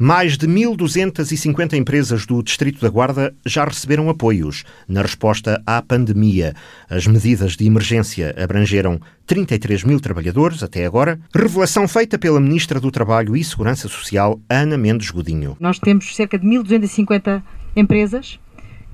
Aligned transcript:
Mais 0.00 0.38
de 0.38 0.46
1.250 0.46 1.72
empresas 1.76 2.24
do 2.24 2.40
Distrito 2.40 2.80
da 2.80 2.88
Guarda 2.88 3.34
já 3.44 3.64
receberam 3.64 4.08
apoios 4.08 4.62
na 4.86 5.02
resposta 5.02 5.60
à 5.66 5.82
pandemia. 5.82 6.54
As 6.88 7.04
medidas 7.08 7.56
de 7.56 7.66
emergência 7.66 8.32
abrangeram 8.40 9.00
33 9.26 9.82
mil 9.82 9.98
trabalhadores 9.98 10.62
até 10.62 10.86
agora. 10.86 11.18
Revelação 11.34 11.88
feita 11.88 12.16
pela 12.16 12.38
Ministra 12.38 12.78
do 12.78 12.92
Trabalho 12.92 13.34
e 13.34 13.42
Segurança 13.42 13.88
Social, 13.88 14.40
Ana 14.48 14.78
Mendes 14.78 15.10
Godinho. 15.10 15.56
Nós 15.58 15.80
temos 15.80 16.14
cerca 16.14 16.38
de 16.38 16.46
1.250 16.46 17.42
empresas 17.74 18.38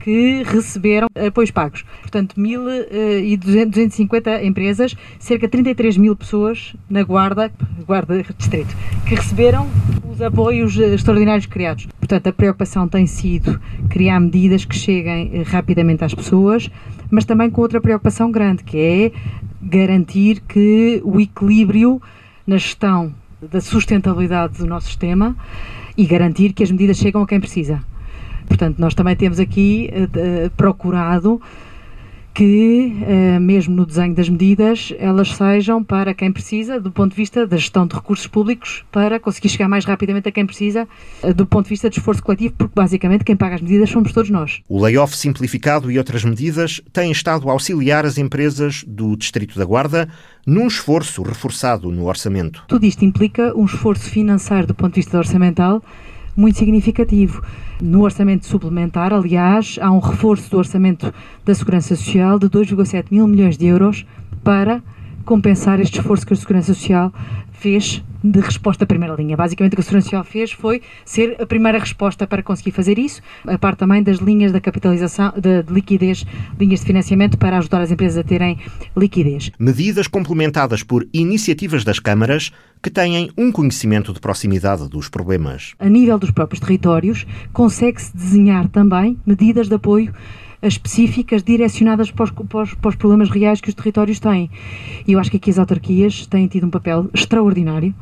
que 0.00 0.42
receberam 0.42 1.08
apoios 1.14 1.50
pagos. 1.50 1.82
Portanto, 2.00 2.36
1.250 2.36 4.26
eh, 4.26 4.46
empresas, 4.46 4.94
cerca 5.18 5.46
de 5.46 5.52
33 5.52 5.96
mil 5.96 6.14
pessoas 6.14 6.74
na 6.90 7.02
Guarda, 7.02 7.50
Guarda 7.86 8.22
Distrito, 8.36 8.76
que 9.06 9.14
receberam 9.14 9.66
os 10.14 10.22
apoios 10.22 10.76
extraordinários 10.76 11.46
criados. 11.46 11.86
Portanto, 11.98 12.28
a 12.28 12.32
preocupação 12.32 12.86
tem 12.86 13.06
sido 13.06 13.60
criar 13.88 14.20
medidas 14.20 14.64
que 14.64 14.74
cheguem 14.74 15.30
eh, 15.32 15.42
rapidamente 15.42 16.04
às 16.04 16.14
pessoas, 16.14 16.70
mas 17.10 17.24
também 17.24 17.50
com 17.50 17.60
outra 17.60 17.80
preocupação 17.80 18.30
grande, 18.30 18.62
que 18.62 18.78
é 18.78 19.12
garantir 19.60 20.40
que 20.40 21.00
o 21.04 21.20
equilíbrio 21.20 22.00
na 22.46 22.56
gestão 22.56 23.12
da 23.50 23.60
sustentabilidade 23.60 24.58
do 24.58 24.66
nosso 24.66 24.86
sistema 24.86 25.36
e 25.96 26.06
garantir 26.06 26.52
que 26.52 26.62
as 26.62 26.70
medidas 26.70 26.96
chegam 26.96 27.22
a 27.22 27.26
quem 27.26 27.40
precisa. 27.40 27.82
Portanto, 28.46 28.78
nós 28.78 28.94
também 28.94 29.16
temos 29.16 29.40
aqui 29.40 29.90
uh, 29.92 30.50
procurado 30.50 31.40
que, 32.34 32.92
uh, 33.02 33.40
mesmo 33.40 33.76
no 33.76 33.86
desenho 33.86 34.12
das 34.12 34.28
medidas, 34.28 34.92
elas 34.98 35.30
sejam 35.30 35.84
para 35.84 36.12
quem 36.12 36.32
precisa, 36.32 36.80
do 36.80 36.90
ponto 36.90 37.10
de 37.10 37.16
vista 37.16 37.46
da 37.46 37.56
gestão 37.56 37.86
de 37.86 37.94
recursos 37.94 38.26
públicos, 38.26 38.84
para 38.90 39.20
conseguir 39.20 39.48
chegar 39.48 39.68
mais 39.68 39.84
rapidamente 39.84 40.28
a 40.28 40.32
quem 40.32 40.44
precisa, 40.44 40.88
uh, 41.22 41.32
do 41.32 41.46
ponto 41.46 41.66
de 41.66 41.70
vista 41.70 41.88
de 41.88 41.98
esforço 41.98 42.22
coletivo, 42.22 42.54
porque 42.58 42.72
basicamente 42.74 43.24
quem 43.24 43.36
paga 43.36 43.54
as 43.54 43.60
medidas 43.60 43.88
somos 43.88 44.12
todos 44.12 44.30
nós. 44.30 44.60
O 44.68 44.82
layoff 44.82 45.16
simplificado 45.16 45.90
e 45.92 45.96
outras 45.96 46.24
medidas 46.24 46.82
têm 46.92 47.12
estado 47.12 47.48
a 47.48 47.52
auxiliar 47.52 48.04
as 48.04 48.18
empresas 48.18 48.84
do 48.84 49.16
Distrito 49.16 49.56
da 49.56 49.64
Guarda 49.64 50.08
num 50.44 50.66
esforço 50.66 51.22
reforçado 51.22 51.90
no 51.92 52.06
orçamento. 52.06 52.64
Tudo 52.66 52.84
isto 52.84 53.04
implica 53.04 53.56
um 53.56 53.64
esforço 53.64 54.10
financeiro 54.10 54.66
do 54.66 54.74
ponto 54.74 54.94
de 54.94 55.00
vista 55.00 55.16
orçamental 55.16 55.82
muito 56.36 56.58
significativo. 56.58 57.42
No 57.80 58.02
orçamento 58.02 58.46
suplementar, 58.46 59.12
aliás, 59.12 59.78
há 59.80 59.90
um 59.90 59.98
reforço 59.98 60.50
do 60.50 60.58
orçamento 60.58 61.12
da 61.44 61.54
Segurança 61.54 61.96
Social 61.96 62.38
de 62.38 62.48
2,7 62.48 63.06
mil 63.10 63.26
milhões 63.26 63.56
de 63.56 63.66
euros 63.66 64.06
para 64.42 64.82
compensar 65.24 65.80
este 65.80 65.98
esforço 65.98 66.26
que 66.26 66.32
a 66.32 66.36
Segurança 66.36 66.74
Social 66.74 67.12
fez 67.52 68.02
de 68.22 68.40
resposta 68.40 68.84
à 68.84 68.86
primeira 68.86 69.14
linha. 69.14 69.36
Basicamente, 69.36 69.74
o 69.74 69.76
que 69.76 69.80
a 69.80 69.84
Segurança 69.84 70.06
Social 70.06 70.24
fez 70.24 70.52
foi 70.52 70.80
ser 71.04 71.36
a 71.40 71.46
primeira 71.46 71.78
resposta 71.78 72.26
para 72.26 72.42
conseguir 72.42 72.70
fazer 72.70 72.98
isso, 72.98 73.20
a 73.46 73.58
parte 73.58 73.78
também 73.78 74.02
das 74.02 74.18
linhas 74.18 74.50
da 74.50 74.60
capitalização, 74.60 75.32
de, 75.36 75.62
de 75.62 75.72
liquidez, 75.72 76.24
linhas 76.58 76.80
de 76.80 76.86
financiamento 76.86 77.36
para 77.36 77.58
ajudar 77.58 77.82
as 77.82 77.90
empresas 77.90 78.18
a 78.18 78.22
terem 78.22 78.58
liquidez. 78.96 79.50
Medidas 79.58 80.06
complementadas 80.06 80.82
por 80.82 81.06
iniciativas 81.12 81.84
das 81.84 81.98
câmaras 81.98 82.50
que 82.82 82.90
têm 82.90 83.30
um 83.36 83.52
conhecimento 83.52 84.12
de 84.12 84.20
proximidade 84.20 84.88
dos 84.88 85.08
problemas. 85.08 85.74
A 85.78 85.88
nível 85.88 86.18
dos 86.18 86.30
próprios 86.30 86.60
territórios, 86.60 87.26
consegue-se 87.52 88.14
desenhar 88.14 88.68
também 88.68 89.18
medidas 89.26 89.68
de 89.68 89.74
apoio 89.74 90.12
específicas 90.66 91.42
direcionadas 91.42 92.10
para 92.10 92.24
os, 92.24 92.30
para, 92.30 92.62
os, 92.62 92.74
para 92.74 92.88
os, 92.88 92.94
problemas 92.96 93.30
reais 93.30 93.60
que 93.60 93.68
os 93.68 93.74
territórios 93.74 94.18
têm. 94.18 94.50
E 95.06 95.12
eu 95.12 95.18
acho 95.18 95.30
que 95.30 95.36
aqui 95.36 95.50
as 95.50 95.58
autarquias 95.58 96.26
têm 96.26 96.46
tido 96.46 96.66
um 96.66 96.70
papel 96.70 97.08
extraordinário 97.12 97.94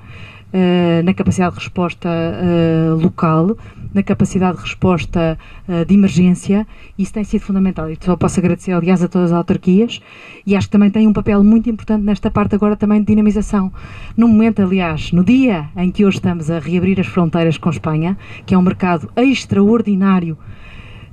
uh, 0.52 1.02
na 1.02 1.14
capacidade 1.14 1.54
de 1.54 1.60
resposta 1.60 2.08
uh, 2.08 2.96
local, 2.96 3.56
na 3.92 4.02
capacidade 4.02 4.56
de 4.56 4.62
resposta 4.62 5.38
uh, 5.68 5.84
de 5.84 5.94
emergência, 5.94 6.66
isso 6.98 7.12
tem 7.12 7.24
sido 7.24 7.42
fundamental. 7.42 7.90
E 7.90 7.98
só 8.00 8.16
posso 8.16 8.38
agradecer, 8.40 8.72
aliás, 8.72 9.02
a 9.02 9.08
todas 9.08 9.32
as 9.32 9.36
autarquias, 9.36 10.00
e 10.46 10.56
acho 10.56 10.68
que 10.68 10.72
também 10.72 10.90
tem 10.90 11.06
um 11.06 11.12
papel 11.12 11.42
muito 11.42 11.68
importante 11.68 12.02
nesta 12.02 12.30
parte 12.30 12.54
agora 12.54 12.76
também 12.76 13.00
de 13.00 13.06
dinamização. 13.06 13.72
No 14.16 14.28
momento, 14.28 14.62
aliás, 14.62 15.12
no 15.12 15.24
dia 15.24 15.68
em 15.76 15.90
que 15.90 16.04
hoje 16.04 16.18
estamos 16.18 16.50
a 16.50 16.58
reabrir 16.58 16.98
as 17.00 17.06
fronteiras 17.06 17.58
com 17.58 17.70
Espanha, 17.70 18.16
que 18.46 18.54
é 18.54 18.58
um 18.58 18.62
mercado 18.62 19.10
extraordinário 19.16 20.38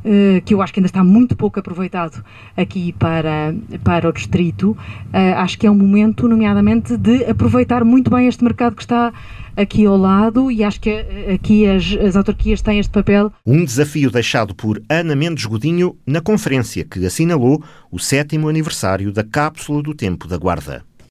Uh, 0.10 0.42
que 0.42 0.56
eu 0.56 0.62
acho 0.64 0.74
que 0.74 0.80
ainda 0.80 0.88
está 0.88 1.04
muito 1.04 1.36
pouco 1.36 1.60
aproveitado 1.60 2.26
aqui 2.58 2.94
para, 2.94 3.54
para 3.84 4.10
o 4.10 4.12
distrito. 4.12 4.72
Uh, 4.72 5.38
acho 5.38 5.60
que 5.60 5.68
é 5.68 5.72
um 5.72 5.76
momento, 5.76 6.28
nomeadamente, 6.28 6.98
de 6.98 7.26
aproveitar 7.26 7.84
muito 7.86 8.10
bem 8.10 8.28
este 8.28 8.44
mercado 8.44 8.76
que 8.76 8.82
está 8.82 9.14
aqui 9.56 9.86
ao 9.86 9.98
lado 9.98 10.50
e 10.50 10.64
acho 10.64 10.80
que 10.80 10.90
eh, 10.90 11.34
aqui 11.36 11.68
as, 11.68 11.86
as 12.02 12.16
autarquias 12.16 12.62
têm 12.62 12.80
este 12.80 12.92
papel. 12.92 13.32
Um 13.46 13.64
desafio 13.64 14.10
deixado 14.10 14.56
por 14.56 14.82
Ana 14.90 15.16
Mendes 15.16 15.46
Godinho 15.46 15.96
na 16.08 16.22
conferência 16.22 16.86
que 16.86 17.06
assinalou 17.06 17.64
o 17.92 18.00
sétimo 18.00 18.50
aniversário 18.50 19.12
da 19.12 19.24
Cápsula 19.24 19.84
do 19.84 19.94
Tempo 19.94 20.28
da 20.28 20.38
Guarda. 20.38 20.89